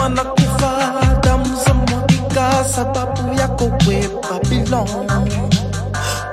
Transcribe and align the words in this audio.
wanakufa 0.00 0.92
damu 1.22 1.56
za 1.66 1.74
mwagika, 1.74 2.64
sababu 2.64 3.34
yako 3.40 3.64
we 3.88 4.08
Babylon. 4.30 4.88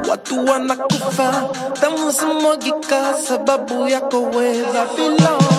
Watu 0.09 0.45
wanakufa 0.45 1.43
damu 1.81 2.11
za 2.11 2.25
mwagika, 2.25 3.13
sababu 3.27 3.87
yako 3.89 4.21
we 4.21 4.53
belong. 4.97 5.58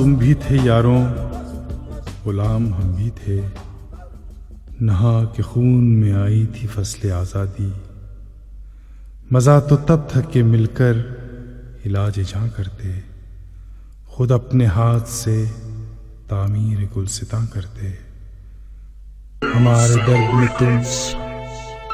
तुम 0.00 0.16
भी 0.16 0.34
थे 0.34 0.56
यारों, 0.56 1.00
गुलाम 2.24 2.74
हम 2.74 2.92
भी 2.96 3.10
थे। 3.10 3.36
नहा 4.82 5.12
के 5.24 5.42
खून 5.42 5.82
में 5.94 6.12
आई 6.12 6.46
थी 6.46 6.66
फ़सल 6.66 7.10
आज़ादी। 7.12 7.72
मज़ा 9.32 9.58
तो 9.60 9.76
तब 9.76 10.08
था 10.14 10.20
कि 10.20 10.42
मिलकर 10.42 11.82
इलाज 11.86 12.20
जहाँ 12.20 12.48
करते। 12.48 12.94
खुद 14.14 14.32
अपने 14.32 14.66
हाथ 14.66 15.00
से 15.00 15.46
तामीर 16.32 16.88
गुलसिता 16.94 17.44
करते। 17.44 17.86
हमारे 19.54 19.96
दर्द 19.96 20.34
में 20.34 20.48
तुम 20.48 20.80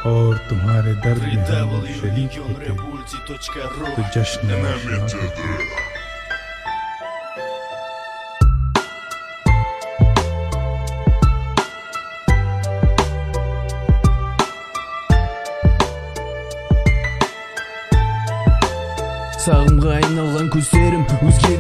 और 0.07 0.37
तुम्हारे 0.49 0.95
दर्द 0.95 1.23
में 1.23 1.95
शरीक 1.95 2.39
होते। 2.39 2.69
तो 3.97 4.03
जश्न 4.15 4.49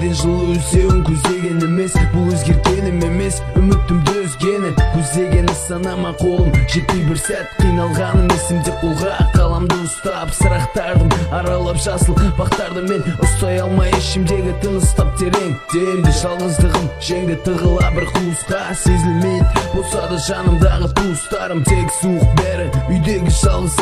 өзгеден 0.06 0.14
жылы 0.14 0.54
өлсеуін 0.54 1.00
көздеген 1.06 1.62
емес 1.64 1.94
бұл 2.12 2.28
өзгергенім 2.30 3.00
емес 3.06 3.40
үмітімді 3.58 4.12
өзгені 4.22 4.70
көздегені 4.94 5.54
санама 5.58 6.12
қолым 6.20 6.52
жетпей 6.70 7.02
бір 7.08 7.18
сәт 7.18 7.56
қиналғаным 7.58 8.30
есімде 8.34 8.74
қолға 8.82 9.16
қаламды 9.34 9.78
ұстап 9.82 10.30
сырақтардым 10.36 11.10
аралап 11.34 11.80
жасыл 11.82 12.14
бақтарды 12.38 12.84
мен 12.86 13.02
ұстай 13.24 13.58
алмай 13.64 13.90
ішімдегі 13.98 14.54
тыныстап 14.62 15.10
терең 15.18 15.56
демді 15.74 16.14
жалғыздығым 16.20 16.88
жеңді 17.08 17.38
тығыла 17.48 17.90
бір 17.96 18.06
қуысқа 18.14 18.62
сезілмейді 18.84 19.66
болса 19.74 20.06
да 20.12 20.20
жанымдағы 20.28 20.92
туыстарым 21.00 21.64
тек 21.66 21.90
суық 21.98 22.38
бәрі 22.38 22.70
үйдегі 22.86 23.34
жалғыз 23.42 23.80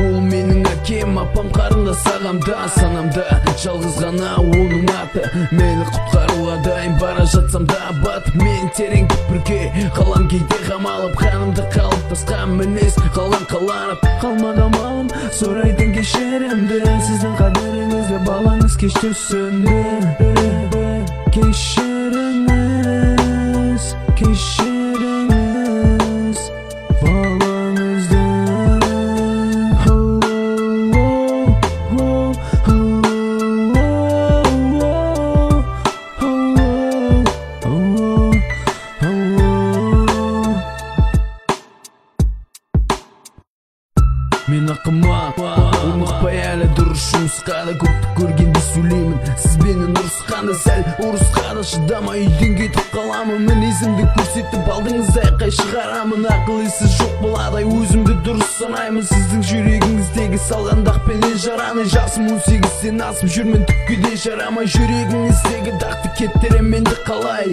ол 0.00 0.20
менің 0.20 0.62
әкем 0.72 1.18
апам 1.20 1.48
қарындас 1.54 2.02
ағамда 2.12 2.68
санамда 2.76 3.24
жалғыз 3.62 3.96
ғана 4.02 4.30
оның 4.42 4.86
аты 5.00 5.22
мені 5.50 5.84
құтқаруға 5.92 6.56
дайын 6.66 6.94
бара 7.00 7.24
жатсам 7.34 7.64
да 7.70 7.80
батып 8.02 8.34
мен 8.42 8.64
терең 8.76 9.04
түкпірге 9.12 9.60
қалам. 9.96 10.22
Кейде 10.32 10.58
қамалып 10.64 11.14
қанымда 11.18 11.64
қалыптасқан 11.74 12.48
мінез 12.56 12.94
қалған 13.16 13.44
қаланып 13.50 14.00
қалмады 14.22 14.62
амалым. 14.64 15.08
Сұрайтын 15.36 15.90
кешірімді 15.96 16.78
сіздің 17.08 17.34
қадіріңізді 17.40 18.16
балаңыз 18.28 18.74
кеш 18.80 18.94
түсінді 19.02 19.80
кешіріңіз 21.36 22.64
кешіріңіз 24.16 24.61
асып 63.12 63.28
жүрмін 63.28 63.64
түкке 63.68 63.96
де 64.00 64.12
жарамай 64.22 64.68
жүрегіңіздегі 64.72 65.74
дақты 65.82 66.12
кетіремін 66.16 66.78
енді 66.80 66.96
қалай? 67.04 67.50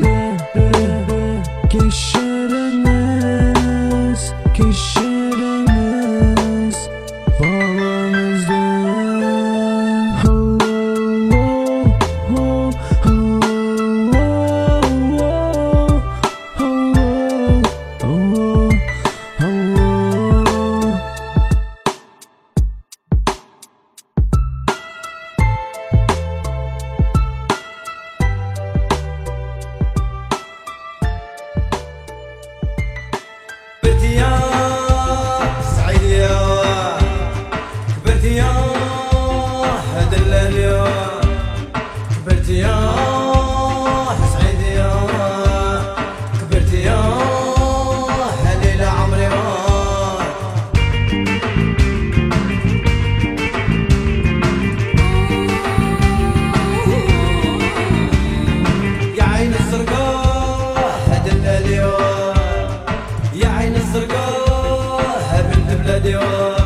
ediyor 65.99 66.58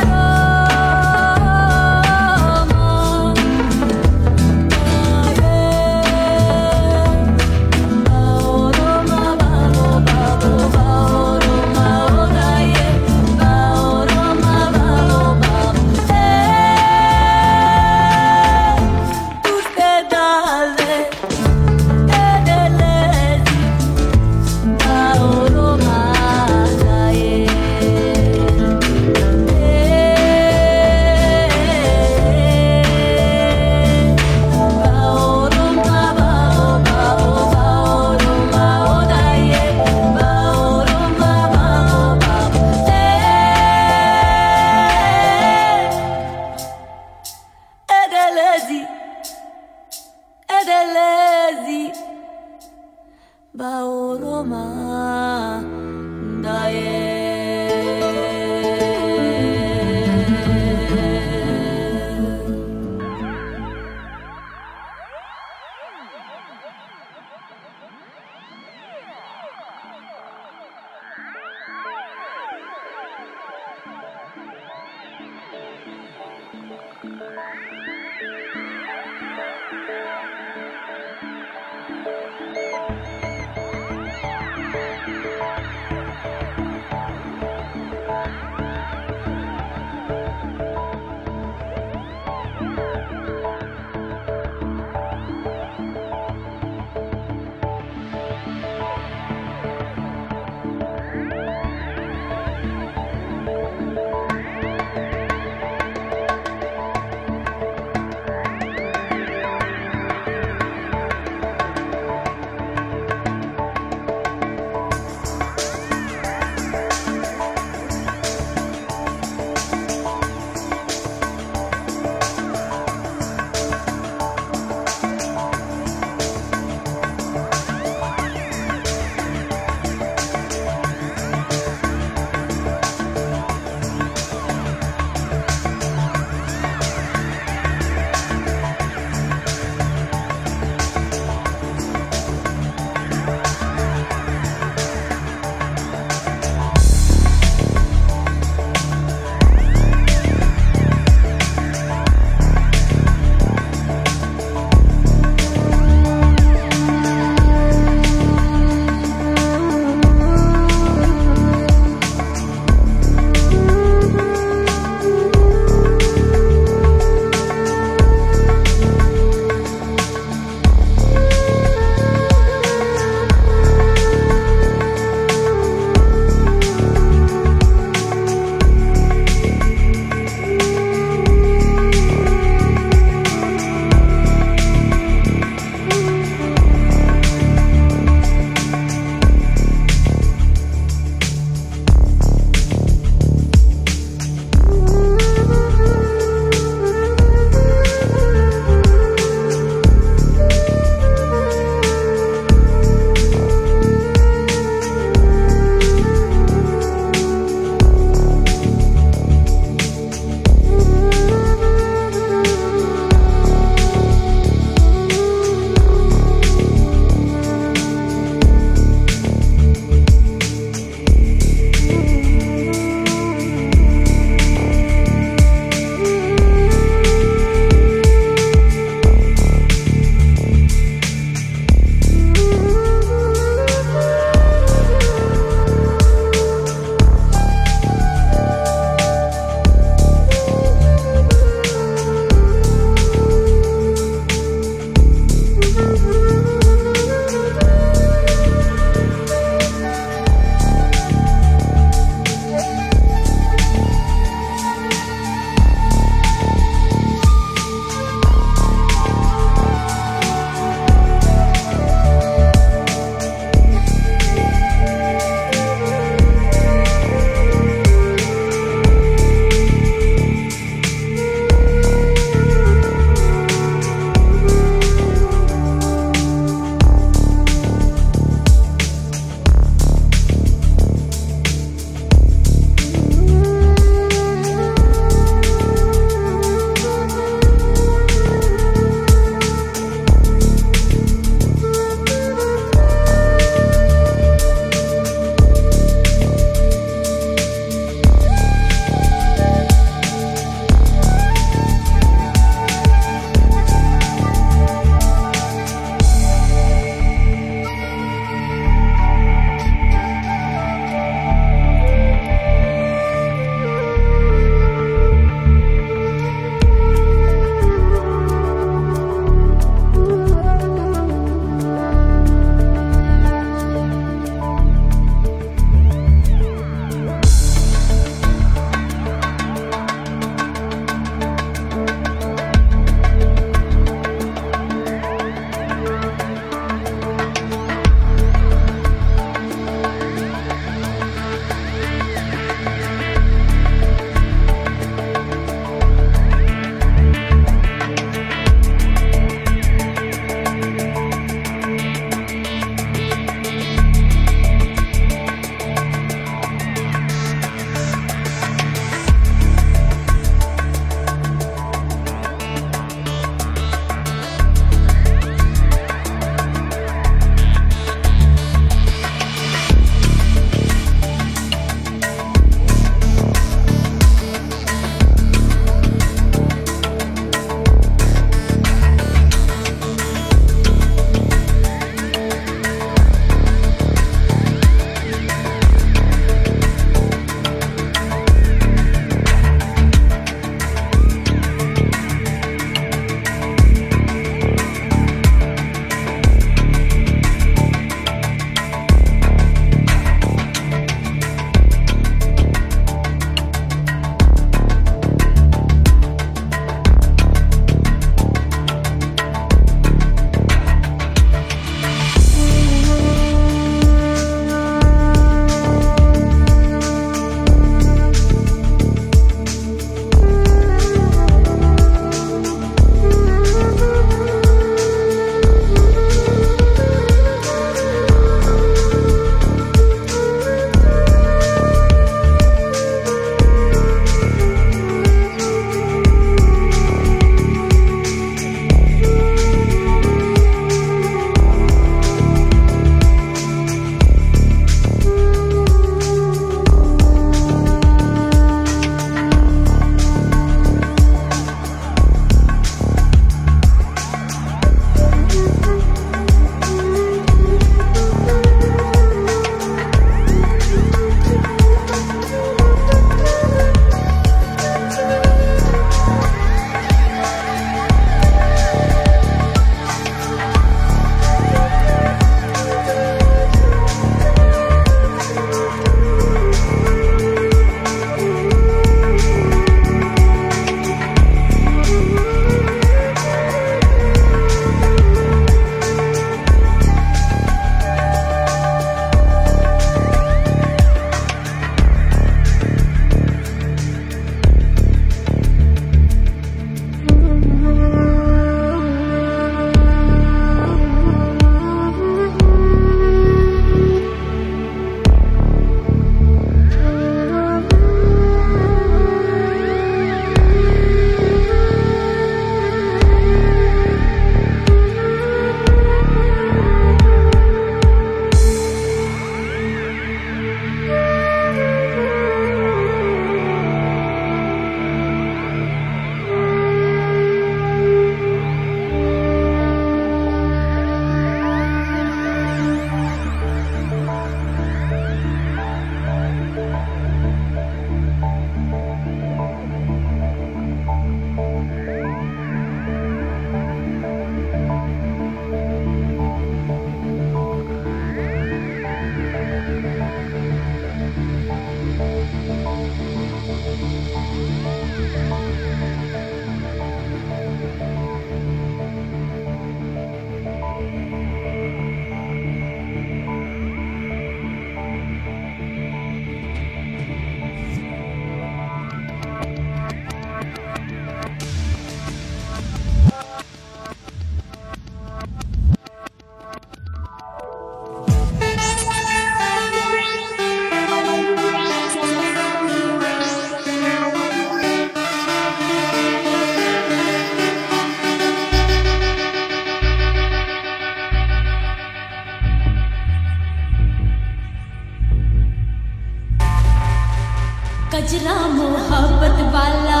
गजरा 597.92 598.34
मोहब्बत 598.52 599.36
वाला 599.54 600.00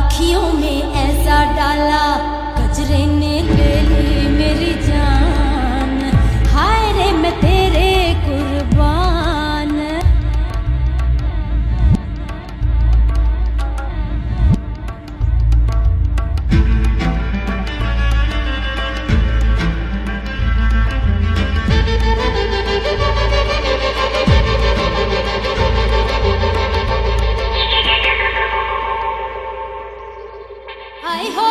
अखियों 0.00 0.42
में 0.52 0.92
ऐसा 1.02 1.36
डाला 1.56 2.02
गजरे 2.58 3.04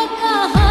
like 0.02 0.56
a 0.56 0.61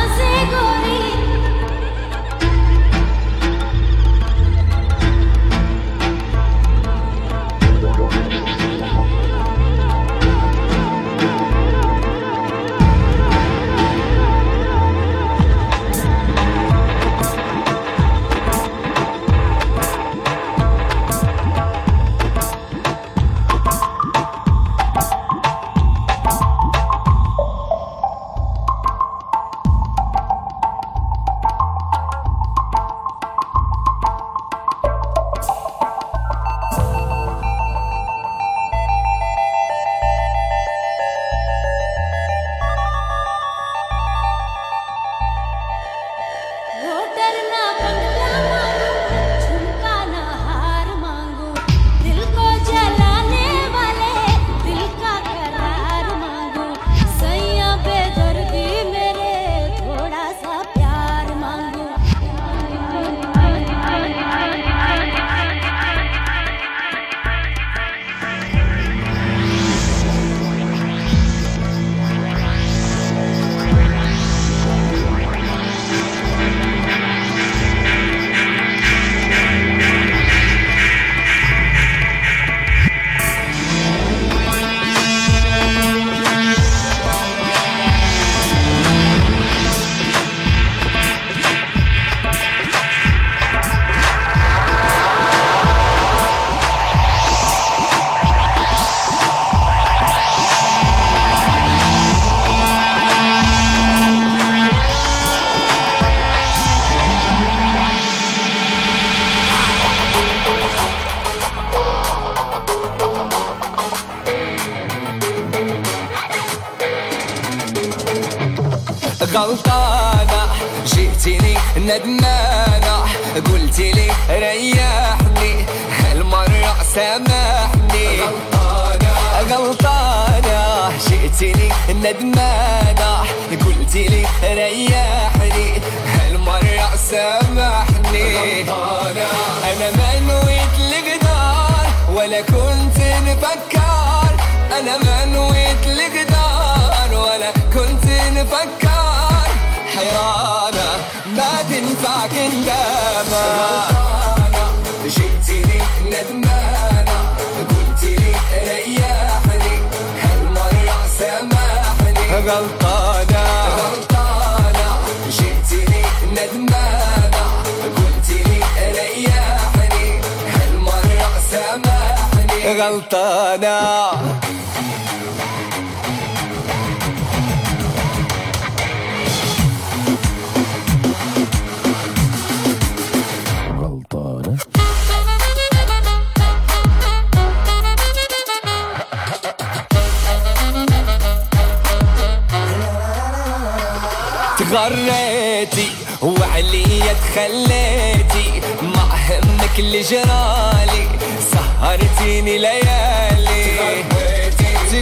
وعليا 196.62 197.14
تخليتي 197.14 198.62
ما 198.82 199.04
همك 199.28 199.80
اللي 199.80 200.02
جرالي 200.02 201.08
سهرتيني 201.52 202.58
ليالي. 202.58 204.04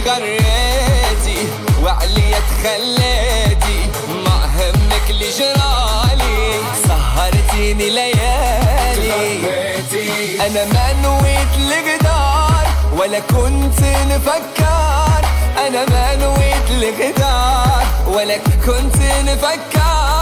تغريتي. 0.04 1.38
وعليا 1.82 2.40
تخليتي 2.50 3.78
ما 4.24 4.38
همك 4.56 5.10
اللي 5.10 5.30
جرالي 5.38 6.60
سهرتيني 6.88 7.90
ليالي. 7.90 9.40
أنا 10.46 10.64
ما 10.64 10.92
نويت 11.02 11.52
الغدار 11.58 12.66
ولا 12.96 13.20
كنت 13.20 13.80
نفكر. 14.10 15.22
أنا 15.66 15.84
ما 15.90 16.14
نويت 16.14 16.70
الغدار 16.70 17.84
ولا 18.06 18.36
كنت 18.36 18.96
نفكر. 18.96 20.19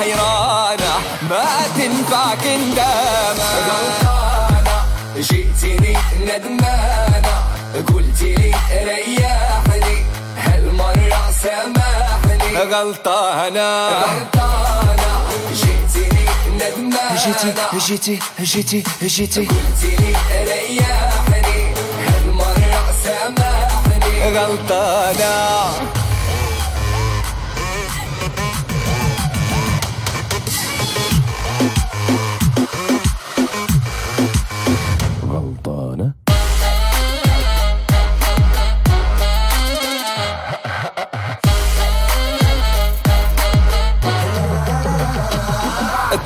حيرانة 0.00 0.94
ما 1.30 1.46
تنفع 1.76 2.34
كندامة 2.34 3.48
غلطانة 3.68 4.76
جئتني 5.16 5.96
ندمانة. 6.20 7.34
قلت 7.94 8.22
لي 8.22 8.54
ريحني 8.72 10.04
هالمرة 10.36 11.30
سامحني؟ 11.42 12.56
غلطانة. 12.56 13.88
غلطانة 13.88 15.12
جئتني 15.52 16.24
ندمانة. 16.54 17.24
جيتي 17.24 17.52
جيتي 17.86 18.18
جيتي 18.40 18.82
جيتي 19.02 19.46
قلت 19.46 19.82
لي 19.84 20.16
ريحني 20.50 21.74
هالمرة 22.06 22.84
سامحني؟ 23.04 24.38
غلطانة. 24.38 25.99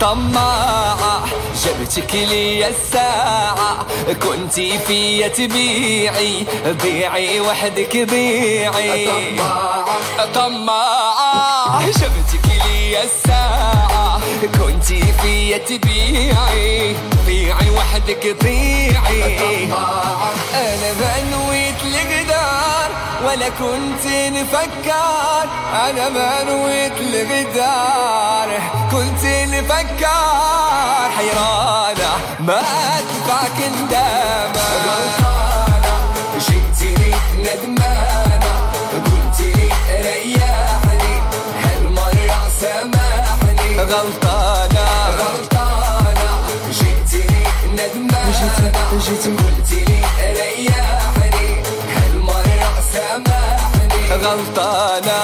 طماعة 0.05 1.25
جبتك 1.65 2.15
لي 2.15 2.69
الساعة 2.69 3.87
كنتي 4.23 4.79
فيا 4.79 5.29
تبيعي 5.29 6.47
بيعي 6.83 7.41
وحدك 7.41 7.97
بيعي. 7.97 9.07
طماعة 9.07 10.27
طماعة 10.35 11.87
جبتك 11.87 12.47
لي 12.67 13.03
الساعة 13.03 14.21
كنتي 14.59 15.03
فيا 15.23 15.59
تبيعي 15.59 16.97
بيعي 17.27 17.71
وحدك 17.71 18.37
بيعي. 18.43 19.67
طماعة 19.67 20.33
أنا 20.55 20.93
بنويت 21.01 21.81
لك 21.85 22.24
ولا 23.27 23.49
كنت 23.49 24.07
نفكر 24.07 25.49
أنا 25.91 26.09
ما 26.09 26.45
نويت 26.45 26.93
لغدار. 27.01 28.49
كنت 28.91 29.25
نفكر 29.25 31.11
حيرانة 31.16 32.12
ما 32.41 32.61
ادفعك 32.99 33.59
ندامة 33.83 34.64
غلطانة 34.87 35.95
جيت 36.39 36.99
لي 36.99 37.14
ندمانة 37.39 38.55
قلت 39.05 39.41
لي 39.41 39.68
ريحني 40.03 41.14
هالمرة 41.64 42.49
سامحني؟ 42.61 43.79
غلطانة 43.79 44.87
غلطانة 45.18 46.39
جيت 46.70 47.14
لي 47.31 47.47
ندمانة 47.72 48.72
قلت 48.91 49.72
لي 49.72 50.05
غلطانه 54.17 55.21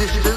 this 0.00 0.16
is 0.16 0.29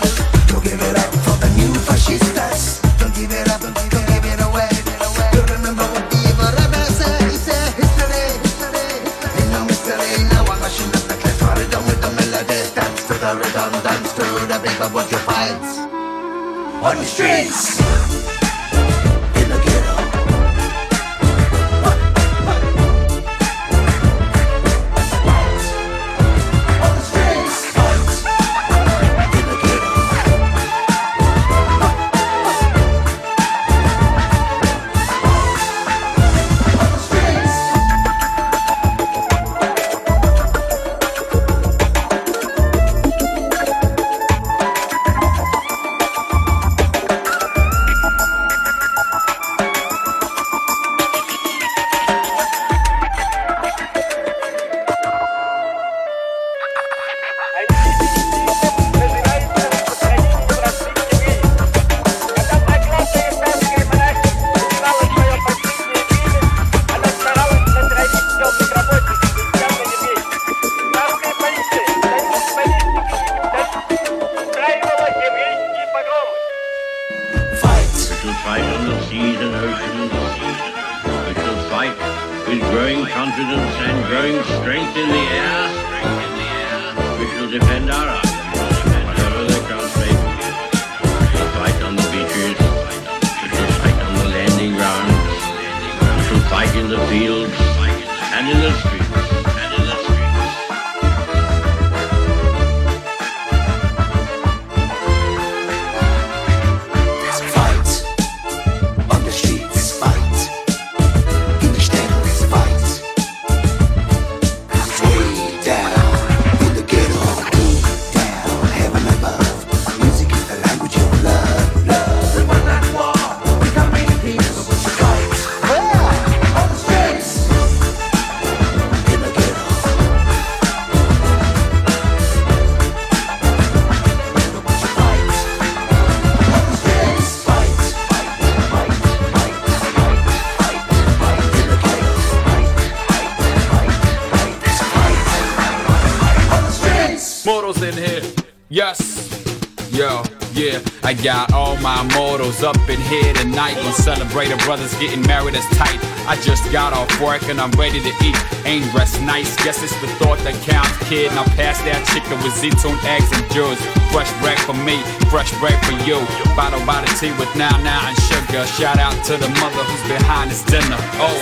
mortals 152.53 152.63
up 152.63 152.77
in 152.91 153.01
here 153.09 153.33
tonight. 153.33 153.75
Gonna 153.77 153.93
celebrate 153.93 154.51
a 154.51 154.59
brother's 154.69 154.95
getting 155.01 155.23
married 155.23 155.55
as 155.55 155.65
tight. 155.81 155.99
I 156.29 156.37
just 156.43 156.71
got 156.71 156.93
off 156.93 157.09
work 157.21 157.43
and 157.49 157.59
I'm 157.59 157.71
ready 157.73 158.01
to 158.01 158.13
eat. 158.23 158.37
Ain't 158.67 158.85
dressed 158.93 159.21
nice, 159.23 159.57
guess 159.65 159.83
it's 159.83 159.99
the 160.03 160.09
thought 160.21 160.39
that 160.45 160.57
counts, 160.69 160.93
kid. 161.09 161.33
Now 161.33 161.45
pass 161.57 161.81
that 161.89 162.05
chicken 162.13 162.37
with 162.45 162.53
zitoon 162.61 162.97
eggs 163.09 163.31
and 163.33 163.45
juice. 163.57 163.81
Fresh 164.13 164.29
bread 164.45 164.61
for 164.69 164.77
me, 164.89 165.01
fresh 165.33 165.51
bread 165.61 165.79
for 165.89 165.97
you. 166.05 166.21
Bottle 166.53 166.85
by 166.85 167.01
the 167.01 167.11
tea 167.17 167.33
with 167.41 167.53
now 167.57 167.73
now 167.81 168.09
and 168.09 168.17
sugar. 168.29 168.63
Shout 168.77 168.99
out 169.01 169.17
to 169.25 169.35
the 169.41 169.49
mother 169.65 169.83
who's 169.89 170.05
behind 170.05 170.51
this 170.51 170.63
dinner. 170.65 171.01
Oh. 171.25 171.41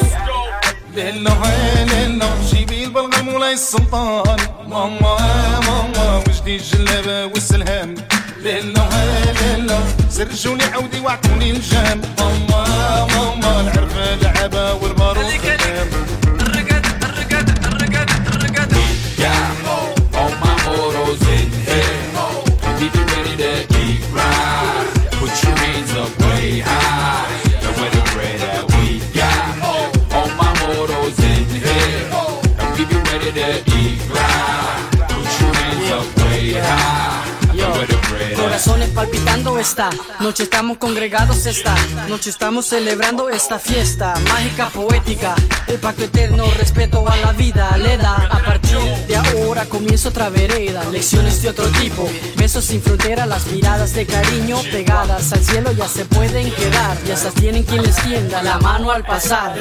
ليلو 0.96 1.30
هاي 1.30 1.84
ليلو 1.84 2.28
جيبي 2.50 2.84
البلغم 2.84 3.28
ولاي 3.28 3.52
السلطان 3.52 4.38
ماما 4.68 5.16
ماما 5.66 6.22
وجدي 6.26 6.56
الجلابة 6.56 7.26
والسلهام 7.26 7.94
هاي 8.47 9.33
ليلو 9.33 9.75
سرجوني 10.09 10.63
عودي 10.63 10.99
واعطوني 10.99 11.51
الجام 11.51 12.01
ماما 12.19 13.07
ماما 13.15 13.61
العرفة 13.61 14.15
لعبة 14.15 14.73
والبارود 14.73 15.31
كلام 15.43 15.87
esta 39.61 39.91
noche 40.19 40.43
estamos 40.43 40.77
congregados 40.79 41.45
esta 41.45 41.75
noche 42.09 42.31
estamos 42.31 42.65
celebrando 42.65 43.29
esta 43.29 43.59
fiesta. 43.59 44.15
Mágica 44.27 44.69
poética. 44.69 45.35
El 45.67 45.77
pacto 45.77 46.05
eterno 46.05 46.45
respeto 46.57 47.07
a 47.07 47.15
la 47.17 47.31
vida. 47.31 47.77
Le 47.77 47.95
da 47.97 48.15
a 48.15 48.43
partir 48.43 48.79
de 49.07 49.15
ahora 49.15 49.65
comienzo 49.65 50.09
otra 50.09 50.29
vereda. 50.29 50.83
Lecciones 50.91 51.43
de 51.43 51.49
otro 51.49 51.67
tipo. 51.79 52.09
Besos 52.37 52.65
sin 52.65 52.81
frontera 52.81 53.27
las 53.27 53.45
miradas 53.47 53.93
de 53.93 54.07
cariño 54.07 54.57
pegadas 54.71 55.31
al 55.31 55.43
cielo 55.43 55.71
ya 55.73 55.87
se 55.87 56.05
pueden 56.05 56.51
quedar. 56.51 56.97
Y 57.07 57.11
hasta 57.11 57.29
tienen 57.29 57.63
quien 57.63 57.83
les 57.83 57.95
tienda 57.97 58.41
la 58.41 58.57
mano 58.57 58.89
al 58.89 59.05
pasar 59.05 59.55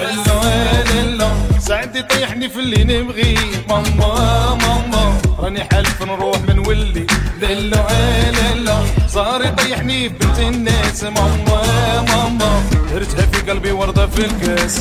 راني 5.40 5.64
حالف 5.64 6.02
نروح 6.02 6.38
من 6.48 6.58
ولي 6.58 7.06
ليلو 7.40 7.86
ليلو 8.32 8.78
صار 9.08 9.44
يطيحني 9.44 10.08
بنت 10.08 10.38
الناس. 10.38 11.04
ماما 11.04 12.04
ماما. 12.08 12.62
هرتها 12.92 13.26
في 13.26 13.50
قلبي 13.50 13.72
وردة 13.72 14.06
في 14.06 14.24
الكاس. 14.24 14.80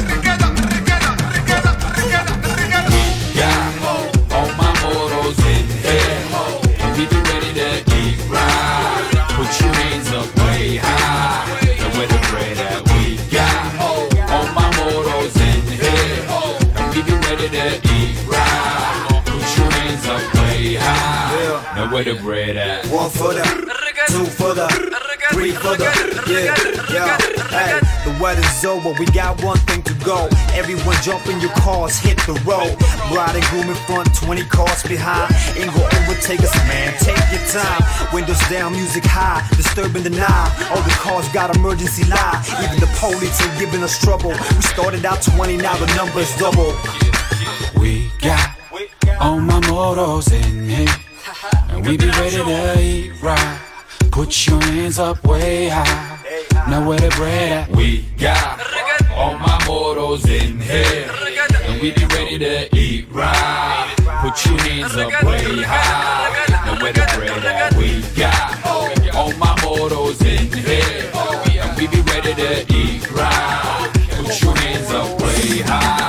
Now 22.29 22.35
where 22.35 22.57
at? 22.57 22.85
One 22.93 23.09
for 23.09 23.33
the, 23.33 23.41
two 24.05 24.25
for 24.37 24.53
the, 24.53 24.69
three 25.33 25.49
for 25.49 25.73
the, 25.73 25.89
yeah, 26.29 26.53
yeah. 26.93 27.17
Hey, 27.49 27.81
the 28.05 28.13
weather's 28.21 28.63
over, 28.63 28.93
we 28.99 29.07
got 29.07 29.41
one 29.41 29.57
thing 29.65 29.81
to 29.83 29.93
go. 30.05 30.29
Everyone 30.53 30.95
jump 31.01 31.25
in 31.25 31.41
your 31.41 31.49
cars, 31.57 31.97
hit 31.97 32.17
the 32.29 32.37
road. 32.45 32.77
Bride 33.09 33.33
and 33.33 33.45
groom 33.49 33.69
in 33.69 33.75
front, 33.89 34.13
20 34.13 34.45
cars 34.45 34.83
behind. 34.83 35.33
Ain't 35.57 35.73
gonna 35.73 35.89
overtake 36.05 36.41
us, 36.41 36.53
man. 36.69 36.93
Take 37.01 37.17
your 37.33 37.41
time. 37.49 37.81
Windows 38.13 38.41
down, 38.47 38.73
music 38.73 39.05
high, 39.05 39.41
disturbing 39.57 40.03
the 40.03 40.11
night. 40.11 40.69
All 40.69 40.83
the 40.83 40.93
cars 41.01 41.27
got 41.29 41.55
emergency 41.55 42.05
light. 42.05 42.45
Even 42.61 42.79
the 42.79 42.89
police 43.01 43.41
ain't 43.41 43.57
giving 43.57 43.81
us 43.81 43.97
trouble. 43.97 44.29
We 44.29 44.61
started 44.61 45.03
out 45.03 45.23
20, 45.23 45.57
now 45.57 45.75
the 45.77 45.89
number's 45.97 46.29
double. 46.37 46.77
We 47.81 48.11
got 48.21 48.53
all 49.19 49.39
my 49.39 49.59
mortals 49.67 50.31
in 50.31 50.69
here. 50.69 51.08
We 51.83 51.97
be 51.97 52.07
ready 52.09 52.37
to 52.37 52.79
eat 52.79 53.21
right. 53.21 53.59
Put 54.11 54.47
your 54.47 54.61
hands 54.61 54.99
up 54.99 55.23
way 55.23 55.69
high. 55.69 56.19
Now 56.69 56.87
where 56.87 56.99
the 56.99 57.09
bread 57.15 57.69
at? 57.69 57.75
We 57.75 58.01
got 58.17 58.59
all 59.11 59.37
my 59.37 59.63
mortals 59.65 60.25
in 60.25 60.59
here. 60.59 61.09
And 61.63 61.81
we 61.81 61.91
be 61.91 62.05
ready 62.05 62.37
to 62.39 62.75
eat 62.75 63.07
right. 63.11 63.95
Put 64.21 64.45
your 64.45 64.59
hands 64.61 64.95
up 64.97 65.23
way 65.23 65.63
high. 65.63 66.65
Now 66.65 66.81
where 66.81 66.93
the 66.93 67.07
bread 67.15 67.45
at? 67.45 67.73
We 67.75 68.01
got 68.15 68.65
all 69.15 69.33
my 69.37 69.55
mortals 69.63 70.21
in 70.21 70.51
here. 70.51 71.11
And 71.61 71.77
we 71.77 71.87
be 71.87 72.01
ready 72.01 72.33
to 72.35 72.75
eat 72.75 73.09
right. 73.11 73.91
Put 74.11 74.41
your 74.41 74.55
hands 74.57 74.91
up 74.91 75.21
way 75.21 75.61
high. 75.61 76.08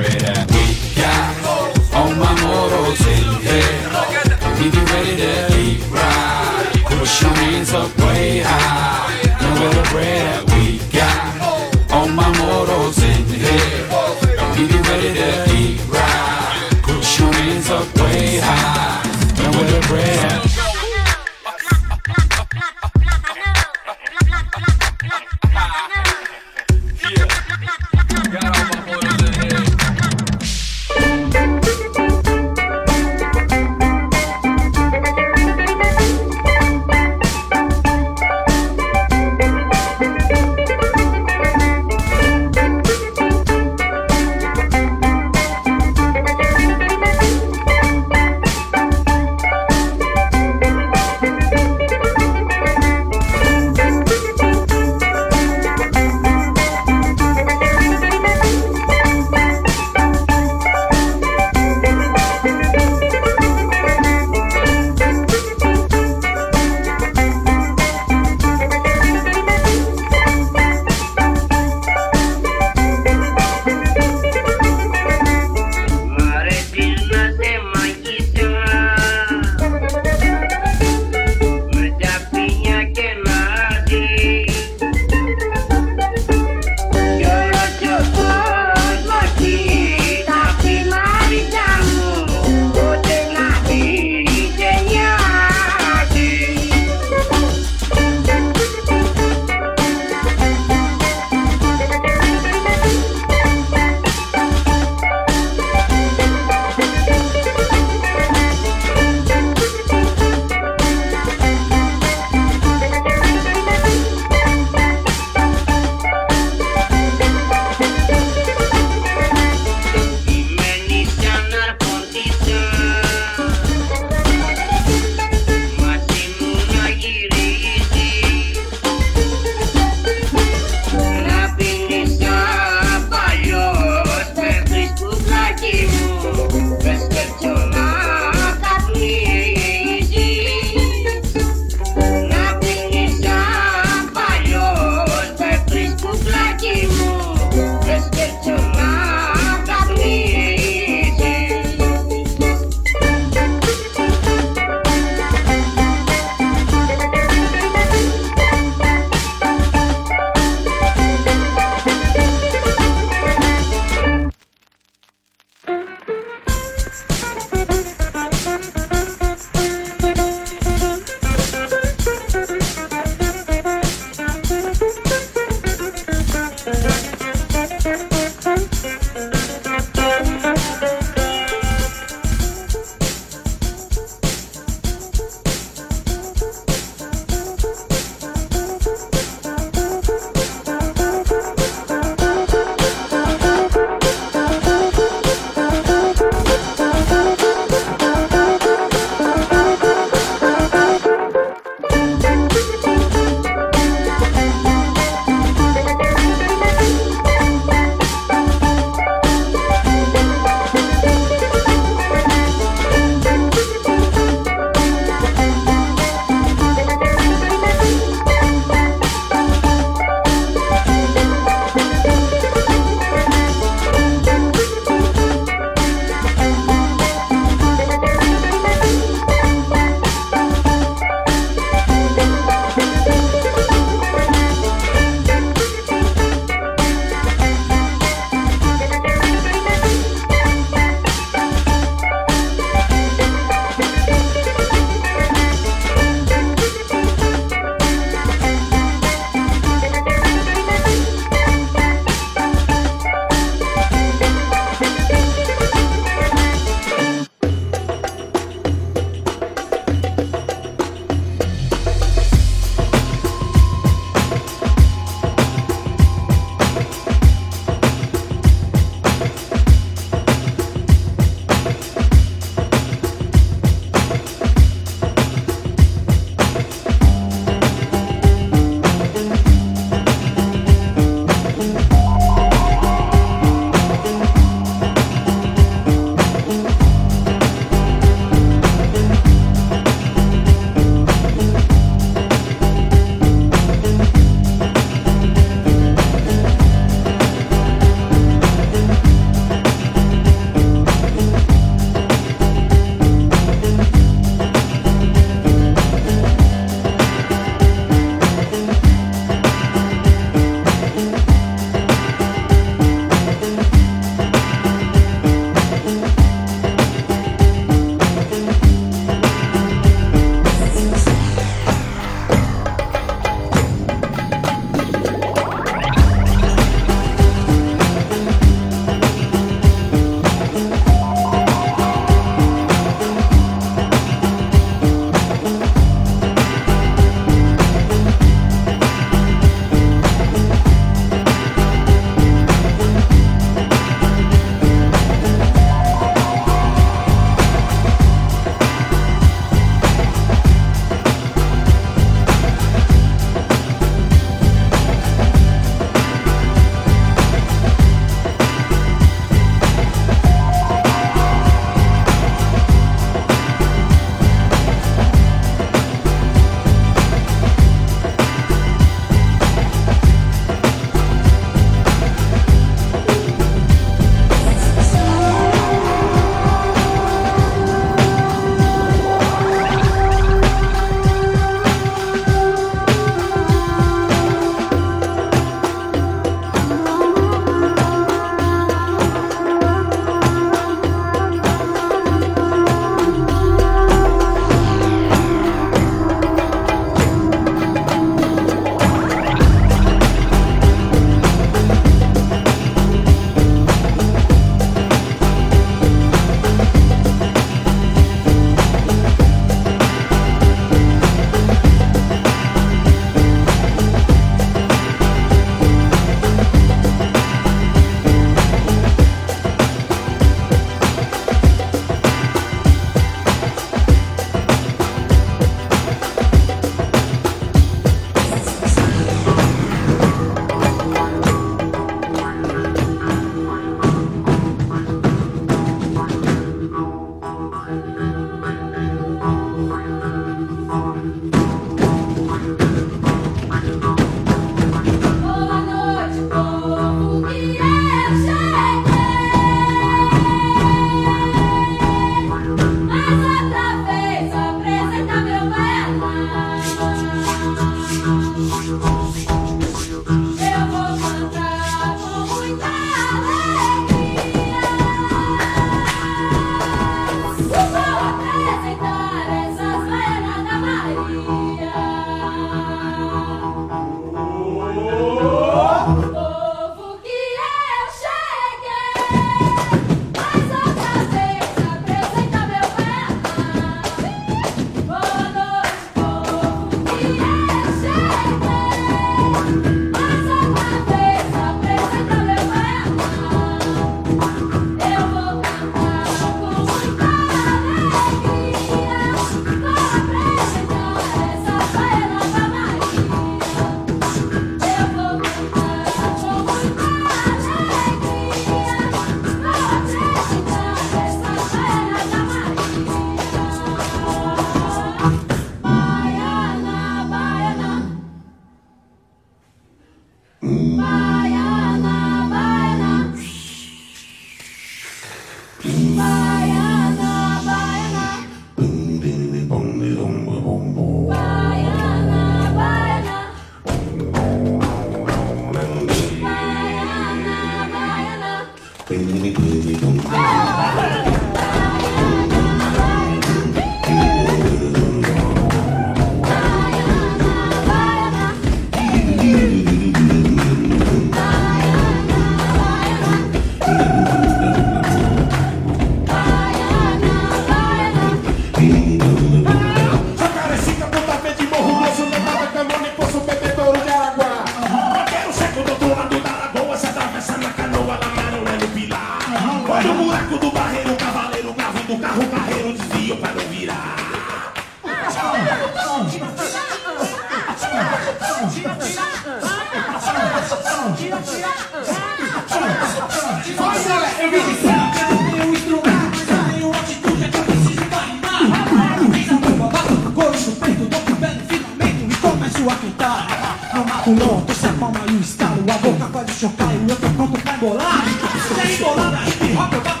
enrolar 593.11 593.71
Não 593.73 593.85
mato 593.85 594.11
não, 594.11 594.41
tu 594.41 594.53
se 594.53 594.59
safão, 594.61 594.91
e 595.07 595.11
o 595.11 595.19
estalo. 595.19 595.63
A 595.69 595.77
boca 595.77 596.05
quase 596.11 596.33
chocar 596.33 596.73
e 596.73 596.77
o 596.77 596.89
outro 596.89 597.09
pronto 597.09 597.41
pra 597.41 597.53
embolar. 597.55 598.03
Se 598.47 598.59
é 598.59 598.75
embolada, 598.75 599.17
hip 599.27 599.57
hop 599.57 599.73
eu 599.73 599.81
bato 599.81 600.00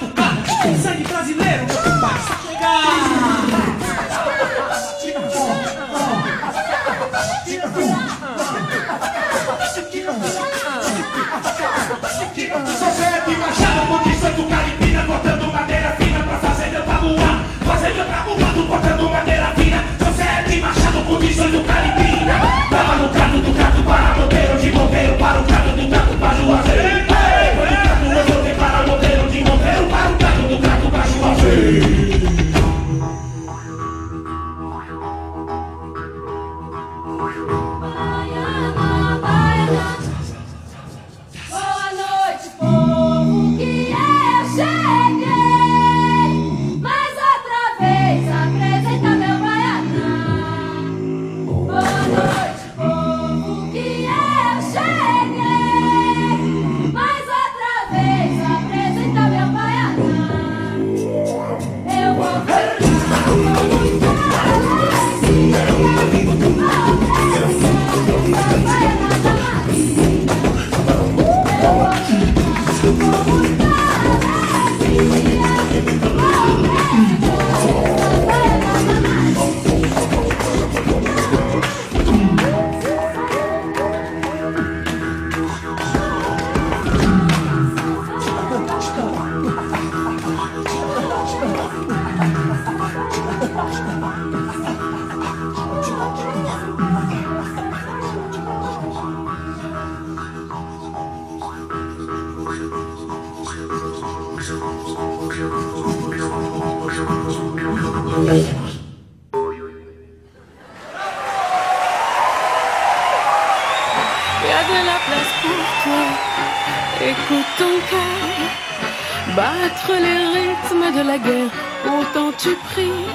Battre 119.35 119.93
les 119.93 120.39
rythmes 120.39 120.97
de 120.97 121.07
la 121.07 121.17
guerre, 121.17 121.51
autant 121.85 122.31
tu 122.37 122.49
pries. 122.73 123.05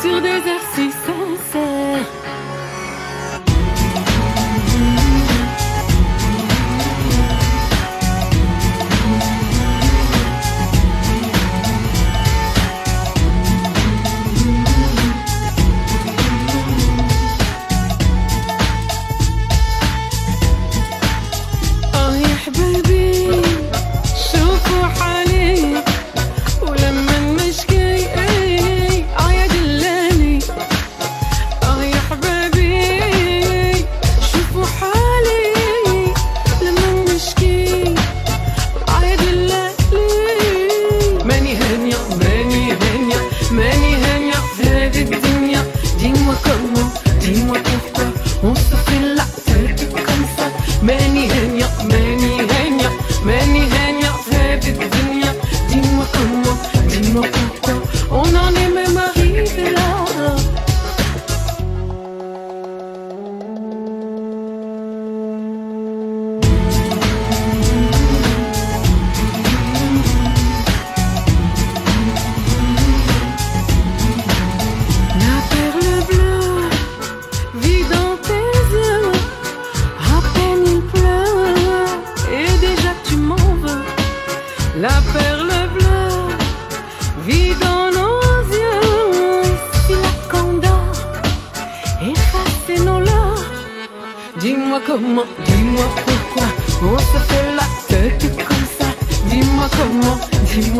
Sur 0.00 0.20
des 0.22 0.28
airs 0.28 0.68
si 0.74 0.90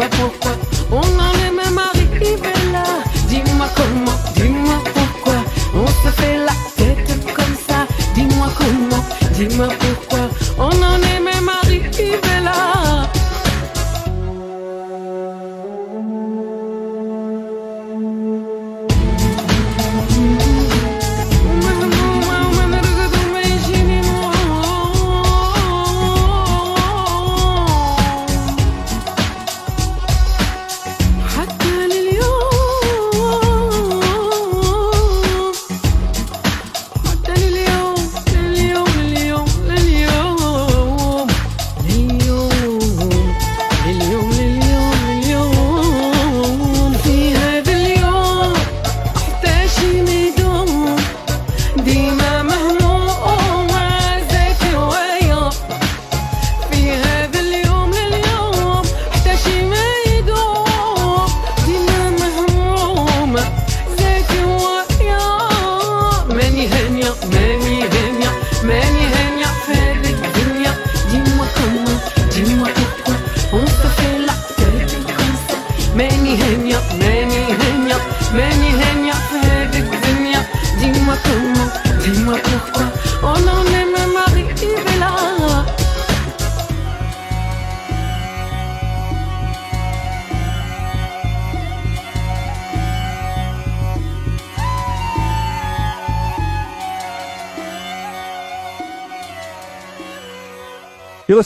é 0.02 0.08
pouco. 0.08 0.48
Uma 0.90 1.29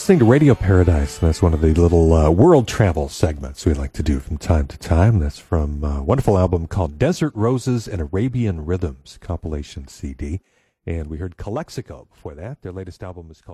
listening 0.05 0.19
to 0.19 0.25
Radio 0.25 0.53
Paradise, 0.53 1.17
and 1.17 1.27
that's 1.27 1.41
one 1.41 1.51
of 1.51 1.61
the 1.61 1.73
little 1.73 2.13
uh, 2.13 2.29
world 2.29 2.67
travel 2.67 3.09
segments 3.09 3.65
we 3.65 3.73
like 3.73 3.91
to 3.91 4.03
do 4.03 4.19
from 4.19 4.37
time 4.37 4.67
to 4.67 4.77
time. 4.77 5.17
That's 5.17 5.39
from 5.39 5.83
a 5.83 6.03
wonderful 6.03 6.37
album 6.37 6.67
called 6.67 6.99
Desert 6.99 7.33
Roses 7.33 7.87
and 7.87 7.99
Arabian 7.99 8.67
Rhythms 8.67 9.17
compilation 9.19 9.87
CD. 9.87 10.41
And 10.85 11.07
we 11.07 11.17
heard 11.17 11.37
Calexico 11.37 12.07
before 12.13 12.35
that. 12.35 12.61
Their 12.61 12.71
latest 12.71 13.01
album 13.01 13.31
is 13.31 13.41
called 13.41 13.53